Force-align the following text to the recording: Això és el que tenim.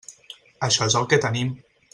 Això 0.69 0.87
és 0.93 0.97
el 1.03 1.07
que 1.13 1.23
tenim. 1.27 1.57